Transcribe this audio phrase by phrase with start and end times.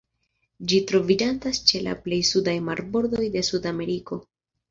[0.69, 4.19] Ĝi troviĝantas ĉe la plej sudaj marbordoj de Sudameriko.